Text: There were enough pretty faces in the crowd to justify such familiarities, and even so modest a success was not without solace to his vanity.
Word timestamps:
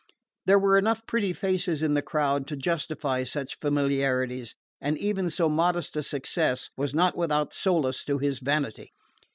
There 0.47 0.57
were 0.57 0.79
enough 0.79 1.05
pretty 1.05 1.31
faces 1.31 1.83
in 1.83 1.93
the 1.93 2.01
crowd 2.01 2.47
to 2.47 2.55
justify 2.55 3.23
such 3.23 3.59
familiarities, 3.59 4.55
and 4.81 4.97
even 4.97 5.29
so 5.29 5.47
modest 5.47 5.95
a 5.95 6.01
success 6.01 6.71
was 6.75 6.95
not 6.95 7.15
without 7.15 7.53
solace 7.53 8.03
to 8.05 8.17
his 8.17 8.39
vanity. 8.39 8.93